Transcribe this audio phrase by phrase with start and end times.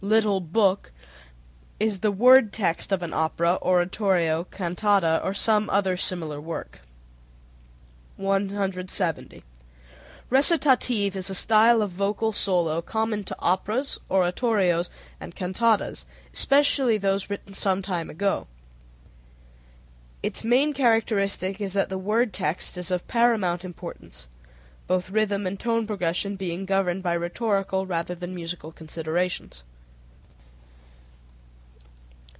[0.03, 0.91] little book)
[1.79, 6.81] is the word text of an opera, oratorio, cantata, or some other similar work.
[8.17, 9.43] 170.
[10.31, 17.29] Recitative is a style of vocal solo common to operas, oratorios, and cantatas, especially those
[17.29, 18.47] written some time ago.
[20.23, 24.27] Its main characteristic is that the word text is of paramount importance,
[24.87, 29.63] both rhythm and tone progression being governed by rhetorical rather than by musical considerations.